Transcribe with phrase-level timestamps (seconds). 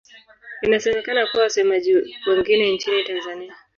[0.61, 1.93] Inasemekana kuna wasemaji
[2.27, 3.55] wengine nchini Tanzania.